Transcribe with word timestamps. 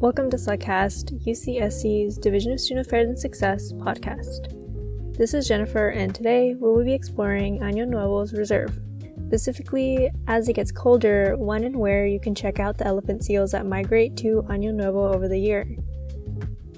Welcome 0.00 0.30
to 0.30 0.36
SLUGcast, 0.36 1.26
UCSC's 1.26 2.18
Division 2.18 2.52
of 2.52 2.60
Student 2.60 2.86
Affairs 2.86 3.08
and 3.08 3.18
Success 3.18 3.72
podcast. 3.72 5.18
This 5.18 5.34
is 5.34 5.48
Jennifer, 5.48 5.88
and 5.88 6.14
today 6.14 6.54
we 6.54 6.68
will 6.68 6.84
be 6.84 6.94
exploring 6.94 7.58
Año 7.58 7.84
Nuevo's 7.84 8.32
reserve, 8.32 8.78
specifically 9.26 10.08
as 10.28 10.48
it 10.48 10.52
gets 10.52 10.70
colder, 10.70 11.34
when 11.36 11.64
and 11.64 11.74
where 11.74 12.06
you 12.06 12.20
can 12.20 12.32
check 12.32 12.60
out 12.60 12.78
the 12.78 12.86
elephant 12.86 13.24
seals 13.24 13.50
that 13.50 13.66
migrate 13.66 14.16
to 14.18 14.44
Año 14.48 14.72
Nuevo 14.72 15.12
over 15.12 15.26
the 15.26 15.36
year. 15.36 15.66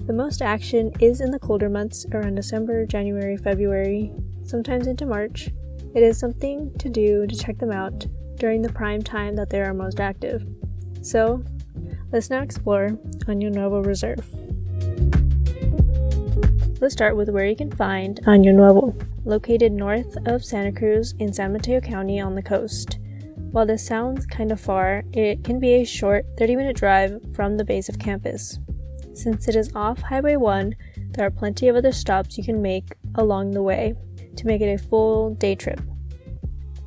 The 0.07 0.13
most 0.13 0.41
action 0.41 0.91
is 0.99 1.21
in 1.21 1.29
the 1.29 1.37
colder 1.37 1.69
months 1.69 2.07
around 2.11 2.33
December, 2.33 2.87
January, 2.87 3.37
February, 3.37 4.11
sometimes 4.45 4.87
into 4.87 5.05
March. 5.05 5.51
It 5.93 6.01
is 6.01 6.17
something 6.17 6.75
to 6.79 6.89
do 6.89 7.27
to 7.27 7.35
check 7.35 7.59
them 7.59 7.71
out 7.71 8.03
during 8.37 8.63
the 8.63 8.73
prime 8.73 9.03
time 9.03 9.35
that 9.35 9.51
they 9.51 9.61
are 9.61 9.75
most 9.75 9.99
active. 9.99 10.43
So, 11.03 11.43
let's 12.11 12.29
now 12.29 12.41
explore 12.41 12.89
Año 13.27 13.51
Nuevo 13.51 13.81
Reserve. 13.81 14.25
Let's 16.81 16.93
start 16.93 17.15
with 17.15 17.29
where 17.29 17.45
you 17.45 17.55
can 17.55 17.71
find 17.71 18.19
Año 18.25 18.53
Nuevo, 18.53 18.95
located 19.23 19.71
north 19.71 20.17
of 20.25 20.43
Santa 20.43 20.71
Cruz 20.71 21.13
in 21.19 21.31
San 21.31 21.53
Mateo 21.53 21.79
County 21.79 22.19
on 22.19 22.35
the 22.35 22.41
coast. 22.41 22.99
While 23.51 23.65
this 23.65 23.85
sounds 23.85 24.25
kind 24.25 24.51
of 24.51 24.59
far, 24.59 25.03
it 25.13 25.43
can 25.43 25.59
be 25.59 25.75
a 25.75 25.85
short 25.85 26.25
30 26.37 26.55
minute 26.55 26.75
drive 26.75 27.21
from 27.33 27.57
the 27.57 27.65
base 27.65 27.87
of 27.87 27.99
campus. 27.99 28.59
Since 29.13 29.47
it 29.47 29.55
is 29.55 29.71
off 29.75 30.01
Highway 30.01 30.35
1, 30.35 30.75
there 31.11 31.25
are 31.25 31.31
plenty 31.31 31.67
of 31.67 31.75
other 31.75 31.91
stops 31.91 32.37
you 32.37 32.43
can 32.43 32.61
make 32.61 32.95
along 33.15 33.51
the 33.51 33.61
way 33.61 33.93
to 34.35 34.47
make 34.47 34.61
it 34.61 34.73
a 34.73 34.77
full 34.77 35.35
day 35.35 35.55
trip. 35.55 35.81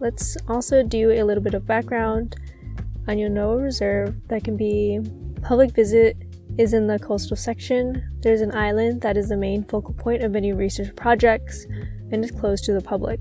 Let's 0.00 0.36
also 0.48 0.82
do 0.82 1.12
a 1.12 1.22
little 1.22 1.42
bit 1.42 1.54
of 1.54 1.66
background 1.66 2.36
on 3.06 3.16
Nuevo 3.16 3.56
Reserve 3.56 4.20
that 4.28 4.44
can 4.44 4.56
be 4.56 5.00
public 5.42 5.74
visit 5.74 6.16
is 6.58 6.72
in 6.72 6.86
the 6.86 6.98
coastal 6.98 7.36
section. 7.36 8.02
There's 8.20 8.40
an 8.40 8.54
island 8.54 9.02
that 9.02 9.16
is 9.16 9.28
the 9.28 9.36
main 9.36 9.64
focal 9.64 9.94
point 9.94 10.22
of 10.22 10.32
many 10.32 10.52
research 10.52 10.94
projects 10.96 11.66
and 12.10 12.24
is 12.24 12.30
closed 12.30 12.64
to 12.64 12.72
the 12.72 12.80
public. 12.80 13.20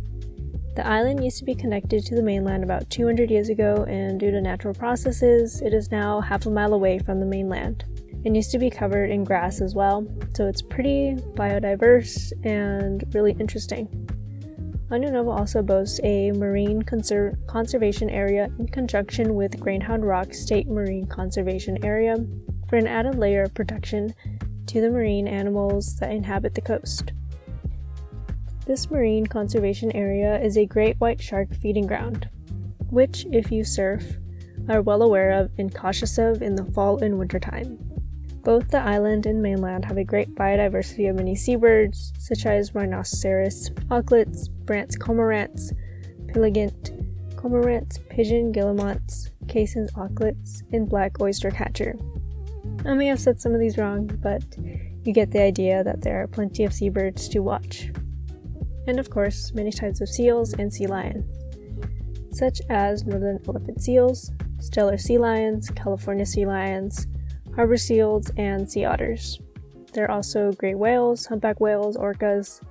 The 0.76 0.88
island 0.88 1.24
used 1.24 1.38
to 1.40 1.46
be 1.46 1.54
connected 1.54 2.04
to 2.06 2.16
the 2.16 2.24
mainland 2.24 2.64
about 2.64 2.90
200 2.90 3.30
years 3.30 3.50
ago, 3.50 3.86
and 3.88 4.20
due 4.20 4.32
to 4.32 4.42
natural 4.42 4.74
processes, 4.74 5.62
it 5.62 5.74
is 5.74 5.92
now 5.92 6.20
half 6.20 6.46
a 6.46 6.50
mile 6.50 6.74
away 6.74 6.98
from 6.98 7.20
the 7.20 7.26
mainland. 7.26 7.86
It 8.24 8.34
used 8.34 8.52
to 8.52 8.58
be 8.58 8.70
covered 8.70 9.12
in 9.12 9.24
grass 9.24 9.62
as 9.62 9.76
well, 9.76 10.08
so 10.34 10.48
it's 10.48 10.62
pretty 10.62 11.16
biodiverse 11.36 12.32
and 12.44 13.04
really 13.14 13.36
interesting. 13.40 14.03
Año 14.90 15.28
also 15.28 15.64
boasts 15.64 16.00
a 16.04 16.32
marine 16.32 16.84
conser- 16.84 17.36
conservation 17.48 18.10
area 18.10 18.50
in 18.60 18.68
conjunction 18.68 19.34
with 19.34 19.60
Greyhound 19.60 20.06
Rock 20.06 20.34
State 20.34 20.68
Marine 20.68 21.08
Conservation 21.08 21.84
Area 21.84 22.18
for 22.70 22.76
an 22.78 22.88
added 22.88 23.16
layer 23.16 23.44
of 23.44 23.54
protection 23.54 24.14
to 24.68 24.82
the 24.82 24.90
marine 24.90 25.28
animals 25.28 25.96
that 25.98 26.12
inhabit 26.12 26.54
the 26.54 26.62
coast. 26.62 27.14
This 28.66 28.90
marine 28.92 29.26
conservation 29.26 29.92
area 29.94 30.40
is 30.42 30.58
a 30.58 30.66
great 30.66 31.00
white 31.00 31.22
shark 31.22 31.54
feeding 31.56 31.88
ground, 31.88 32.30
which, 32.90 33.26
if 33.32 33.52
you 33.52 33.64
surf, 33.64 34.18
are 34.70 34.82
well 34.82 35.02
aware 35.02 35.32
of 35.32 35.52
and 35.58 35.74
cautious 35.74 36.18
of 36.18 36.42
in 36.42 36.56
the 36.56 36.66
fall 36.66 37.04
and 37.04 37.18
winter 37.18 37.40
time. 37.40 37.93
Both 38.44 38.70
the 38.70 38.80
island 38.80 39.26
and 39.26 39.42
mainland 39.42 39.86
have 39.86 39.98
a 39.98 40.04
great 40.04 40.36
biodiversity 40.36 41.10
of 41.10 41.16
many 41.16 41.34
seabirds, 41.34 42.12
such 42.20 42.46
as 42.46 42.76
rhinoceros, 42.76 43.70
auklets, 43.90 44.50
Brant's 44.50 44.98
cormorants, 44.98 45.72
pelagic 46.28 46.74
cormorants, 47.38 48.00
pigeon 48.10 48.52
guillemots, 48.52 49.30
Cassin's 49.48 49.92
auklets, 49.94 50.62
and 50.74 50.90
black 50.90 51.22
oyster 51.22 51.52
catcher. 51.52 51.96
I 52.86 52.94
may 52.96 53.08
have 53.08 53.20
said 53.20 53.40
some 53.40 53.54
of 53.54 53.62
these 53.62 53.78
wrong, 53.78 54.08
but 54.22 54.44
you 55.06 55.14
get 55.14 55.32
the 55.32 55.42
idea 55.42 55.82
that 55.82 56.02
there 56.02 56.22
are 56.22 56.28
plenty 56.28 56.66
of 56.66 56.74
seabirds 56.74 57.30
to 57.30 57.40
watch. 57.40 57.92
And 58.88 59.00
of 59.00 59.10
course, 59.10 59.54
many 59.54 59.72
types 59.72 60.02
of 60.02 60.10
seals 60.10 60.52
and 60.54 60.72
sea 60.72 60.88
lions, 60.88 61.32
such 62.32 62.60
as 62.70 63.06
northern 63.06 63.40
elephant 63.48 63.82
seals, 63.82 64.32
Steller 64.58 65.00
sea 65.00 65.18
lions, 65.18 65.70
California 65.70 66.26
sea 66.26 66.46
lions, 66.46 67.08
harbor 67.56 67.78
seals, 67.78 68.32
and 68.38 68.70
sea 68.70 68.86
otters. 68.86 69.40
There 69.94 70.06
are 70.06 70.12
also 70.12 70.52
gray 70.54 70.76
whales, 70.76 71.26
humpback 71.26 71.60
whales, 71.60 71.98
orcas, 71.98 72.62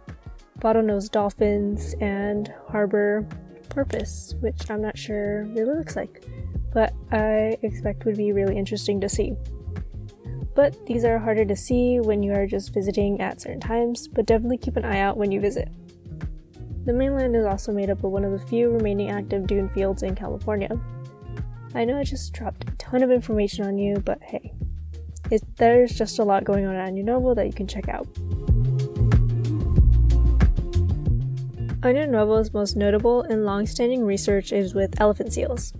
bottlenose 0.58 1.10
dolphins, 1.10 1.94
and 2.00 2.52
harbor 2.68 3.26
porpoise, 3.68 4.34
which 4.40 4.70
I'm 4.70 4.82
not 4.82 4.98
sure 4.98 5.44
really 5.44 5.76
looks 5.76 5.96
like, 5.96 6.24
but 6.72 6.92
I 7.10 7.56
expect 7.62 8.04
would 8.04 8.16
be 8.16 8.32
really 8.32 8.56
interesting 8.56 9.00
to 9.00 9.08
see. 9.08 9.34
But 10.54 10.84
these 10.86 11.04
are 11.04 11.18
harder 11.18 11.44
to 11.44 11.56
see 11.56 12.00
when 12.00 12.22
you 12.22 12.32
are 12.32 12.46
just 12.46 12.74
visiting 12.74 13.20
at 13.20 13.40
certain 13.40 13.60
times, 13.60 14.08
but 14.08 14.26
definitely 14.26 14.58
keep 14.58 14.76
an 14.76 14.84
eye 14.84 15.00
out 15.00 15.16
when 15.16 15.32
you 15.32 15.40
visit. 15.40 15.68
The 16.84 16.92
mainland 16.92 17.36
is 17.36 17.46
also 17.46 17.72
made 17.72 17.90
up 17.90 18.02
of 18.02 18.10
one 18.10 18.24
of 18.24 18.32
the 18.32 18.46
few 18.46 18.70
remaining 18.70 19.10
active 19.10 19.46
dune 19.46 19.68
fields 19.68 20.02
in 20.02 20.14
California. 20.14 20.78
I 21.74 21.84
know 21.84 21.96
I 21.96 22.04
just 22.04 22.32
dropped 22.32 22.68
a 22.68 22.72
ton 22.76 23.02
of 23.02 23.10
information 23.10 23.64
on 23.64 23.78
you, 23.78 23.96
but 24.04 24.20
hey, 24.20 24.52
it, 25.30 25.42
there's 25.56 25.92
just 25.94 26.18
a 26.18 26.24
lot 26.24 26.44
going 26.44 26.66
on 26.66 26.74
at 26.74 26.92
Año 26.92 27.04
Nuevo 27.04 27.34
that 27.34 27.46
you 27.46 27.52
can 27.52 27.66
check 27.66 27.88
out. 27.88 28.06
Año 31.82 32.08
Nuevo's 32.08 32.52
most 32.52 32.76
notable 32.76 33.22
and 33.22 33.44
long-standing 33.44 34.04
research 34.04 34.52
is 34.52 34.72
with 34.72 35.00
elephant 35.00 35.32
seals. 35.32 35.72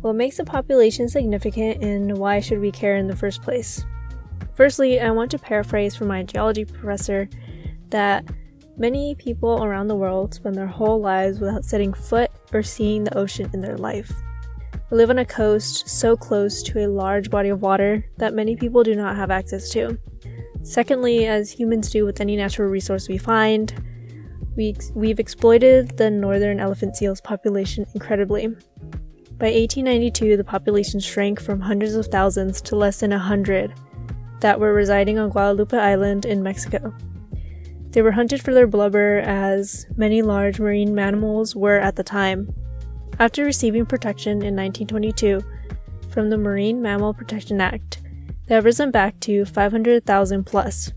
What 0.00 0.14
makes 0.14 0.36
the 0.36 0.44
population 0.44 1.08
significant 1.08 1.82
and 1.82 2.16
why 2.16 2.40
should 2.40 2.60
we 2.60 2.70
care 2.70 2.96
in 2.96 3.08
the 3.08 3.16
first 3.16 3.42
place? 3.42 3.84
Firstly, 4.54 5.00
I 5.00 5.10
want 5.10 5.30
to 5.32 5.38
paraphrase 5.38 5.96
from 5.96 6.08
my 6.08 6.22
geology 6.22 6.64
professor 6.64 7.28
that 7.90 8.24
many 8.76 9.14
people 9.16 9.64
around 9.64 9.88
the 9.88 9.96
world 9.96 10.34
spend 10.34 10.54
their 10.54 10.66
whole 10.66 11.00
lives 11.00 11.40
without 11.40 11.64
setting 11.64 11.92
foot 11.92 12.30
or 12.52 12.62
seeing 12.62 13.04
the 13.04 13.18
ocean 13.18 13.50
in 13.52 13.60
their 13.60 13.76
life. 13.76 14.12
We 14.90 14.96
live 14.96 15.10
on 15.10 15.18
a 15.18 15.24
coast 15.24 15.88
so 15.88 16.16
close 16.16 16.64
to 16.64 16.84
a 16.84 16.88
large 16.88 17.30
body 17.30 17.48
of 17.48 17.62
water 17.62 18.04
that 18.18 18.34
many 18.34 18.56
people 18.56 18.82
do 18.82 18.96
not 18.96 19.14
have 19.14 19.30
access 19.30 19.70
to. 19.70 19.96
Secondly, 20.64 21.26
as 21.26 21.52
humans 21.52 21.90
do 21.90 22.04
with 22.04 22.20
any 22.20 22.36
natural 22.36 22.68
resource 22.68 23.08
we 23.08 23.16
find, 23.16 23.72
we, 24.56 24.74
we've 24.94 25.20
exploited 25.20 25.96
the 25.96 26.10
northern 26.10 26.58
elephant 26.58 26.96
seal's 26.96 27.20
population 27.20 27.86
incredibly. 27.94 28.48
By 28.48 29.52
1892, 29.52 30.36
the 30.36 30.42
population 30.42 30.98
shrank 30.98 31.40
from 31.40 31.60
hundreds 31.60 31.94
of 31.94 32.06
thousands 32.06 32.60
to 32.62 32.74
less 32.74 32.98
than 32.98 33.12
a 33.12 33.18
hundred 33.18 33.72
that 34.40 34.58
were 34.58 34.74
residing 34.74 35.20
on 35.20 35.30
Guadalupe 35.30 35.78
Island 35.78 36.26
in 36.26 36.42
Mexico. 36.42 36.92
They 37.90 38.02
were 38.02 38.12
hunted 38.12 38.42
for 38.42 38.52
their 38.52 38.66
blubber, 38.66 39.20
as 39.20 39.86
many 39.96 40.20
large 40.22 40.58
marine 40.58 40.94
mammals 40.96 41.54
were 41.54 41.78
at 41.78 41.94
the 41.94 42.02
time, 42.02 42.52
after 43.20 43.44
receiving 43.44 43.84
protection 43.84 44.42
in 44.42 44.56
1922 44.56 45.42
from 46.08 46.30
the 46.30 46.38
Marine 46.38 46.80
Mammal 46.80 47.12
Protection 47.12 47.60
Act, 47.60 48.00
they 48.46 48.54
have 48.54 48.64
risen 48.64 48.90
back 48.90 49.20
to 49.20 49.44
500,000 49.44 50.44
plus. 50.44 50.90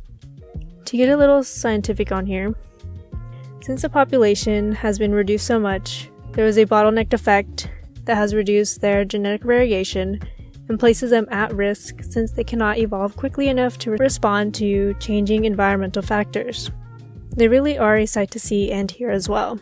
To 0.85 0.97
get 0.97 1.09
a 1.09 1.17
little 1.17 1.43
scientific 1.43 2.13
on 2.13 2.25
here, 2.25 2.55
since 3.61 3.81
the 3.81 3.89
population 3.89 4.71
has 4.71 4.97
been 4.97 5.11
reduced 5.13 5.45
so 5.45 5.59
much, 5.59 6.09
there 6.31 6.45
is 6.45 6.57
a 6.57 6.65
bottleneck 6.65 7.11
effect 7.11 7.69
that 8.05 8.15
has 8.15 8.33
reduced 8.33 8.79
their 8.79 9.03
genetic 9.03 9.43
variation 9.43 10.19
and 10.69 10.79
places 10.79 11.11
them 11.11 11.27
at 11.29 11.53
risk 11.53 12.03
since 12.03 12.31
they 12.31 12.43
cannot 12.43 12.77
evolve 12.77 13.17
quickly 13.17 13.49
enough 13.49 13.77
to 13.79 13.91
respond 13.91 14.55
to 14.55 14.93
changing 14.95 15.43
environmental 15.43 16.01
factors. 16.01 16.71
They 17.35 17.49
really 17.49 17.77
are 17.77 17.97
a 17.97 18.05
sight 18.05 18.31
to 18.31 18.39
see 18.39 18.71
and 18.71 18.89
hear 18.89 19.09
as 19.09 19.27
well. 19.27 19.59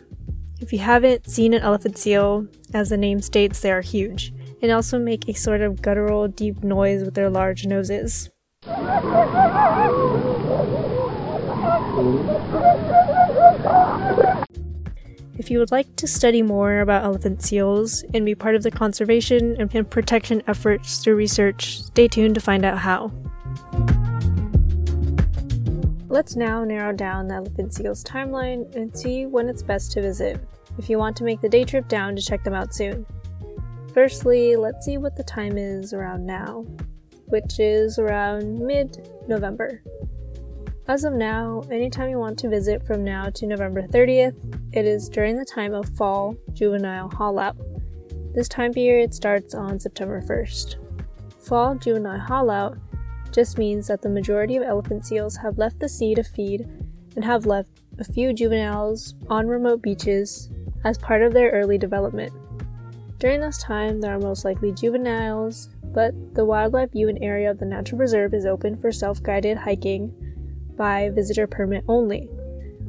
If 0.62 0.72
you 0.72 0.78
haven't 0.78 1.28
seen 1.28 1.56
an 1.56 1.64
elephant 1.64 1.98
seal, 1.98 2.46
as 2.72 2.90
the 2.90 2.98
name 2.98 3.20
states, 3.22 3.60
they 3.62 3.72
are 3.72 3.82
huge, 3.82 4.32
and 4.62 4.72
also 4.72 5.00
make 5.00 5.28
a 5.28 5.34
sort 5.34 5.62
of 5.62 5.82
guttural, 5.82 6.28
deep 6.28 6.64
noise 6.64 7.04
with 7.04 7.16
their 7.16 7.32
large 7.32 7.66
noses. 7.66 8.30
If 15.40 15.50
you 15.50 15.58
would 15.58 15.72
like 15.72 15.96
to 15.96 16.06
study 16.06 16.44
more 16.44 16.82
about 16.82 17.06
elephant 17.06 17.42
seals 17.42 18.04
and 18.14 18.24
be 18.24 18.36
part 18.36 18.54
of 18.54 18.62
the 18.62 18.70
conservation 18.70 19.58
and 19.60 19.90
protection 19.90 20.44
efforts 20.46 21.00
through 21.00 21.16
research, 21.16 21.82
stay 21.82 22.08
tuned 22.08 22.36
to 22.36 22.42
find 22.42 22.64
out 22.64 22.78
how. 22.78 23.12
Let's 26.12 26.36
now 26.36 26.66
narrow 26.66 26.92
down 26.92 27.30
the 27.30 27.36
elephant 27.36 27.74
seal's 27.74 28.04
timeline 28.04 28.76
and 28.76 28.94
see 28.94 29.26
when 29.26 29.48
it's 29.48 29.64
best 29.64 29.94
to 29.94 30.02
visit 30.02 30.46
if 30.78 30.90
you 30.90 30.98
want 30.98 31.16
to 31.16 31.24
make 31.24 31.40
the 31.40 31.48
day 31.48 31.64
trip 31.64 31.88
down 31.88 32.18
to 32.18 32.22
check 32.22 32.44
them 32.44 32.54
out 32.54 32.74
soon. 32.76 33.06
Firstly, 33.94 34.58
let's 34.58 34.86
see 34.86 34.98
what 34.98 35.16
the 35.16 35.24
time 35.24 35.58
is 35.58 35.94
around 35.94 36.26
now, 36.26 36.66
which 37.28 37.62
is 37.62 37.98
around 37.98 38.60
mid 38.60 39.08
November. 39.30 39.82
As 40.90 41.06
of 41.06 41.14
now, 41.14 41.64
anytime 41.72 42.10
you 42.10 42.20
want 42.20 42.38
to 42.40 42.50
visit 42.50 42.86
from 42.86 43.06
now 43.06 43.30
to 43.30 43.48
November 43.48 43.84
30th, 43.84 44.36
it 44.74 44.86
is 44.86 45.08
during 45.08 45.38
the 45.38 45.46
time 45.46 45.74
of 45.74 45.88
fall 45.96 46.36
juvenile 46.52 47.08
haul 47.08 47.40
out. 47.40 47.56
This 48.34 48.50
time 48.50 48.74
period 48.74 49.14
starts 49.14 49.56
on 49.56 49.80
September 49.80 50.22
1st. 50.22 50.76
Fall 51.42 51.76
juvenile 51.76 52.20
haul 52.20 52.50
out 52.50 52.78
just 53.32 53.58
means 53.58 53.88
that 53.88 54.02
the 54.02 54.10
majority 54.10 54.56
of 54.56 54.64
elephant 54.64 55.06
seals 55.06 55.38
have 55.38 55.58
left 55.58 55.80
the 55.80 55.90
sea 55.90 56.16
to 56.16 56.24
feed 56.24 56.68
and 57.16 57.26
have 57.26 57.46
left 57.46 57.72
a 58.00 58.04
few 58.04 58.34
juveniles 58.34 59.16
on 59.30 59.48
remote 59.48 59.82
beaches 59.82 60.50
as 60.84 60.98
part 60.98 61.22
of 61.22 61.34
their 61.34 61.52
early 61.52 61.78
development. 61.78 62.34
During 63.20 63.42
this 63.42 63.58
time, 63.60 64.02
there 64.02 64.16
are 64.16 64.20
most 64.20 64.46
likely 64.46 64.72
juveniles, 64.72 65.70
but 65.84 66.14
the 66.34 66.46
wildlife 66.46 66.92
viewing 66.92 67.24
area 67.24 67.52
of 67.52 67.60
the 67.60 67.66
natural 67.66 68.00
reserve 68.00 68.34
is 68.34 68.46
open 68.46 68.76
for 68.76 68.92
self 68.92 69.22
guided 69.22 69.58
hiking 69.58 70.12
by 70.76 71.10
visitor 71.10 71.46
permit 71.46 71.84
only, 71.88 72.22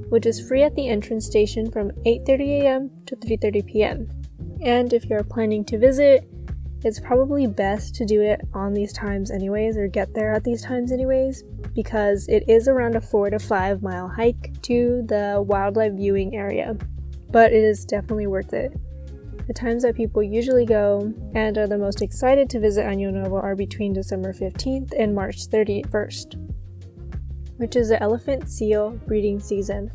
which 0.09 0.25
is 0.25 0.41
free 0.41 0.63
at 0.63 0.75
the 0.75 0.89
entrance 0.89 1.27
station 1.27 1.71
from 1.71 1.91
8:30 2.07 2.63
a.m. 2.63 2.91
to 3.07 3.17
3:30 3.17 3.67
p.m. 3.67 4.09
And 4.63 4.93
if 4.93 5.05
you're 5.05 5.25
planning 5.25 5.65
to 5.67 5.79
visit, 5.79 6.27
it's 6.85 6.99
probably 6.99 7.47
best 7.47 7.95
to 7.97 8.05
do 8.05 8.21
it 8.21 8.41
on 8.55 8.75
these 8.75 8.93
times 8.93 9.31
anyways 9.31 9.77
or 9.77 9.87
get 9.87 10.15
there 10.15 10.33
at 10.33 10.43
these 10.43 10.63
times 10.65 10.91
anyways 10.91 11.45
because 11.75 12.27
it 12.29 12.45
is 12.49 12.67
around 12.67 12.97
a 12.97 13.01
4 13.01 13.31
to 13.31 13.39
5 13.39 13.83
mile 13.83 14.09
hike 14.09 14.61
to 14.63 15.03
the 15.07 15.43
wildlife 15.47 15.93
viewing 15.93 16.35
area. 16.35 16.77
But 17.31 17.53
it 17.53 17.65
is 17.65 17.85
definitely 17.85 18.27
worth 18.27 18.53
it. 18.53 18.73
The 19.47 19.55
times 19.55 19.83
that 19.83 19.97
people 19.97 20.23
usually 20.23 20.67
go 20.67 21.13
and 21.35 21.57
are 21.59 21.67
the 21.67 21.79
most 21.79 22.03
excited 22.03 22.51
to 22.51 22.61
visit 22.61 22.85
Año 22.85 23.13
Nuevo 23.13 23.37
are 23.37 23.57
between 23.57 23.93
December 23.93 24.33
15th 24.33 24.93
and 24.99 25.15
March 25.15 25.49
31st, 25.49 26.37
which 27.57 27.77
is 27.77 27.89
the 27.89 28.03
elephant 28.03 28.49
seal 28.49 28.91
breeding 29.07 29.41
season, 29.41 29.91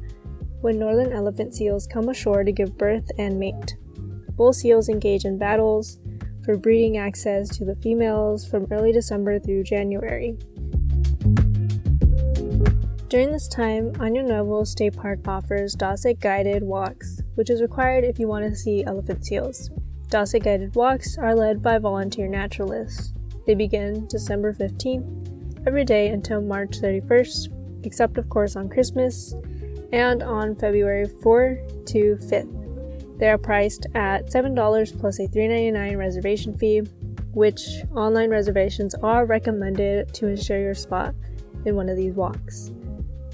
when 0.61 0.79
northern 0.79 1.13
elephant 1.13 1.53
seals 1.53 1.87
come 1.87 2.09
ashore 2.09 2.43
to 2.43 2.51
give 2.51 2.77
birth 2.77 3.09
and 3.17 3.39
mate. 3.39 3.77
Bull 4.35 4.53
seals 4.53 4.89
engage 4.89 5.25
in 5.25 5.37
battles 5.37 5.99
for 6.47 6.55
breeding 6.55 6.95
access 6.95 7.49
to 7.49 7.65
the 7.65 7.75
females 7.75 8.47
from 8.49 8.65
early 8.71 8.93
December 8.93 9.37
through 9.37 9.65
January. 9.65 10.37
During 13.09 13.33
this 13.33 13.49
time, 13.49 13.91
Año 13.95 14.25
Nuevo 14.25 14.63
State 14.63 14.95
Park 14.95 15.27
offers 15.27 15.75
Dase 15.75 16.17
guided 16.21 16.63
walks, 16.63 17.21
which 17.35 17.49
is 17.49 17.61
required 17.61 18.05
if 18.05 18.17
you 18.17 18.29
want 18.29 18.45
to 18.45 18.55
see 18.55 18.85
elephant 18.85 19.25
seals. 19.25 19.69
Dase 20.07 20.41
guided 20.41 20.73
walks 20.73 21.17
are 21.17 21.35
led 21.35 21.61
by 21.61 21.79
volunteer 21.79 22.29
naturalists. 22.29 23.11
They 23.45 23.53
begin 23.53 24.07
December 24.07 24.53
15th 24.53 25.67
every 25.67 25.83
day 25.83 26.07
until 26.07 26.39
March 26.39 26.79
31st, 26.79 27.49
except 27.83 28.17
of 28.17 28.29
course 28.29 28.55
on 28.55 28.69
Christmas, 28.69 29.35
and 29.91 30.23
on 30.23 30.55
February 30.55 31.09
4 31.21 31.59
to 31.87 32.15
5th. 32.21 32.56
They 33.17 33.29
are 33.29 33.37
priced 33.37 33.87
at 33.95 34.27
$7 34.27 34.99
plus 34.99 35.19
a 35.19 35.27
$3.99 35.27 35.97
reservation 35.97 36.57
fee, 36.57 36.81
which 37.31 37.61
online 37.95 38.29
reservations 38.29 38.93
are 38.95 39.25
recommended 39.25 40.13
to 40.15 40.27
ensure 40.27 40.59
your 40.59 40.75
spot 40.75 41.15
in 41.65 41.75
one 41.75 41.89
of 41.89 41.97
these 41.97 42.13
walks. 42.13 42.71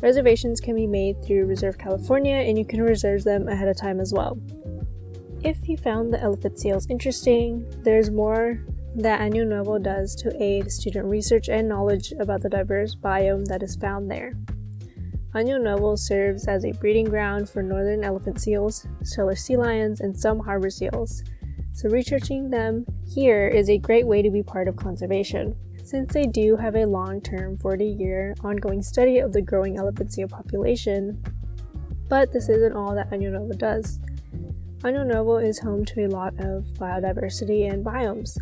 Reservations 0.02 0.60
can 0.60 0.76
be 0.76 0.88
made 0.88 1.24
through 1.24 1.46
Reserve 1.46 1.78
California 1.78 2.36
and 2.36 2.58
you 2.58 2.66
can 2.66 2.82
reserve 2.82 3.24
them 3.24 3.48
ahead 3.48 3.68
of 3.68 3.78
time 3.78 4.00
as 4.00 4.14
well. 4.14 4.38
If 5.44 5.68
you 5.68 5.78
found 5.78 6.14
the 6.14 6.22
elephant 6.22 6.60
seals 6.60 6.88
interesting, 6.90 7.66
there's 7.84 8.10
more 8.10 8.60
that 8.96 9.22
Año 9.22 9.48
Nuevo 9.48 9.80
does 9.80 10.16
to 10.16 10.32
aid 10.42 10.72
student 10.72 11.06
research 11.06 11.50
and 11.50 11.68
knowledge 11.68 12.14
about 12.20 12.42
the 12.42 12.50
diverse 12.50 12.96
biome 12.96 13.46
that 13.46 13.64
is 13.64 13.76
found 13.76 14.10
there. 14.10 14.34
Año 15.36 15.62
Nuevo 15.62 15.96
serves 15.96 16.48
as 16.48 16.64
a 16.64 16.72
breeding 16.74 17.06
ground 17.06 17.50
for 17.50 17.64
northern 17.64 18.04
elephant 18.04 18.40
seals, 18.40 18.86
Steller 19.02 19.38
sea 19.38 19.58
lions, 19.58 20.00
and 20.00 20.16
some 20.16 20.40
harbor 20.40 20.70
seals, 20.70 21.24
so 21.74 21.90
researching 21.90 22.52
them 22.52 22.86
here 23.08 23.48
is 23.48 23.68
a 23.68 23.80
great 23.80 24.06
way 24.06 24.22
to 24.22 24.30
be 24.30 24.44
part 24.44 24.68
of 24.68 24.76
conservation 24.76 25.56
since 25.84 26.14
they 26.14 26.26
do 26.26 26.56
have 26.56 26.76
a 26.76 26.86
long 26.86 27.20
term 27.20 27.58
40 27.58 27.86
year 27.86 28.36
ongoing 28.44 28.82
study 28.82 29.20
of 29.20 29.34
the 29.34 29.42
growing 29.42 29.78
elephant 29.78 30.14
seal 30.14 30.28
population. 30.28 31.22
But 32.10 32.32
this 32.32 32.48
isn't 32.50 32.74
all 32.74 32.96
that 32.96 33.10
Año 33.12 33.32
Nuevo 33.32 33.54
does. 33.54 34.00
Año 34.80 35.06
Nuevo 35.06 35.38
is 35.38 35.60
home 35.60 35.84
to 35.86 36.06
a 36.06 36.08
lot 36.08 36.34
of 36.40 36.66
biodiversity 36.80 37.72
and 37.72 37.86
biomes. 37.86 38.38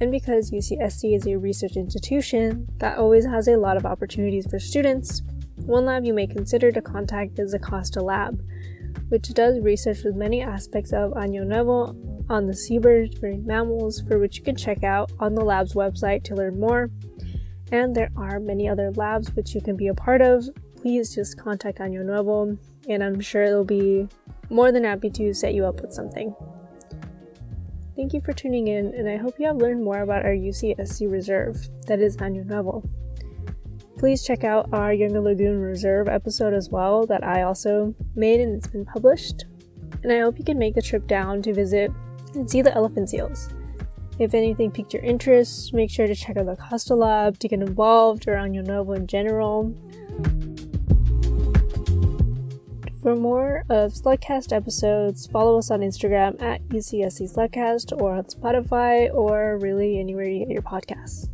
And 0.00 0.10
because 0.10 0.50
UCSC 0.50 1.14
is 1.14 1.26
a 1.26 1.38
research 1.38 1.76
institution 1.76 2.66
that 2.78 2.98
always 2.98 3.24
has 3.24 3.48
a 3.48 3.56
lot 3.56 3.76
of 3.76 3.86
opportunities 3.86 4.46
for 4.46 4.58
students, 4.58 5.22
one 5.66 5.84
lab 5.84 6.04
you 6.04 6.14
may 6.14 6.28
consider 6.28 6.70
to 6.70 6.80
contact 6.80 7.40
is 7.40 7.50
the 7.50 7.58
Costa 7.58 8.00
Lab, 8.00 8.40
which 9.08 9.34
does 9.34 9.60
research 9.60 10.04
with 10.04 10.14
many 10.14 10.40
aspects 10.40 10.92
of 10.92 11.12
Año 11.12 11.44
Nuevo 11.44 11.96
on 12.28 12.46
the 12.46 12.54
seabirds, 12.54 13.20
marine 13.20 13.44
mammals, 13.44 14.00
for 14.06 14.18
which 14.18 14.38
you 14.38 14.44
can 14.44 14.54
check 14.54 14.84
out 14.84 15.10
on 15.18 15.34
the 15.34 15.44
lab's 15.44 15.74
website 15.74 16.22
to 16.24 16.36
learn 16.36 16.60
more. 16.60 16.88
And 17.72 17.96
there 17.96 18.10
are 18.16 18.38
many 18.38 18.68
other 18.68 18.92
labs 18.92 19.34
which 19.34 19.56
you 19.56 19.60
can 19.60 19.76
be 19.76 19.88
a 19.88 19.94
part 19.94 20.22
of. 20.22 20.48
Please 20.76 21.12
just 21.12 21.36
contact 21.36 21.78
Año 21.78 22.04
Nuevo, 22.04 22.56
and 22.88 23.02
I'm 23.02 23.20
sure 23.20 23.46
they'll 23.46 23.64
be 23.64 24.06
more 24.48 24.70
than 24.70 24.84
happy 24.84 25.10
to 25.10 25.34
set 25.34 25.54
you 25.54 25.66
up 25.66 25.80
with 25.80 25.92
something. 25.92 26.32
Thank 27.96 28.12
you 28.12 28.20
for 28.20 28.32
tuning 28.32 28.68
in, 28.68 28.94
and 28.94 29.08
I 29.08 29.16
hope 29.16 29.40
you 29.40 29.46
have 29.46 29.56
learned 29.56 29.82
more 29.82 30.02
about 30.02 30.24
our 30.24 30.34
UCSC 30.34 31.10
Reserve, 31.10 31.68
that 31.88 31.98
is 31.98 32.16
Año 32.18 32.46
Nuevo. 32.46 32.88
Please 33.98 34.22
check 34.22 34.44
out 34.44 34.68
our 34.74 34.92
Younger 34.92 35.20
Lagoon 35.20 35.58
Reserve 35.58 36.06
episode 36.06 36.52
as 36.52 36.68
well, 36.68 37.06
that 37.06 37.24
I 37.24 37.42
also 37.42 37.94
made 38.14 38.40
and 38.40 38.54
it's 38.54 38.66
been 38.66 38.84
published. 38.84 39.46
And 40.02 40.12
I 40.12 40.20
hope 40.20 40.38
you 40.38 40.44
can 40.44 40.58
make 40.58 40.74
the 40.74 40.82
trip 40.82 41.06
down 41.06 41.40
to 41.42 41.54
visit 41.54 41.90
and 42.34 42.48
see 42.48 42.60
the 42.60 42.74
elephant 42.74 43.08
seals. 43.08 43.48
If 44.18 44.34
anything 44.34 44.70
piqued 44.70 44.92
your 44.92 45.02
interest, 45.02 45.72
make 45.72 45.90
sure 45.90 46.06
to 46.06 46.14
check 46.14 46.36
out 46.36 46.44
the 46.44 46.56
Costa 46.56 46.94
Lab 46.94 47.38
to 47.38 47.48
get 47.48 47.60
involved 47.60 48.28
around 48.28 48.52
Año 48.52 48.66
Nuevo 48.66 48.92
in 48.92 49.06
general. 49.06 49.74
For 53.02 53.16
more 53.16 53.64
of 53.70 53.92
Slugcast 53.92 54.54
episodes, 54.54 55.26
follow 55.26 55.58
us 55.58 55.70
on 55.70 55.80
Instagram 55.80 56.42
at 56.42 56.62
UCSC 56.68 57.34
Slugcast 57.34 57.98
or 57.98 58.14
on 58.14 58.24
Spotify 58.24 59.14
or 59.14 59.58
really 59.58 59.98
anywhere 59.98 60.26
you 60.26 60.40
get 60.40 60.50
your 60.50 60.62
podcasts. 60.62 61.30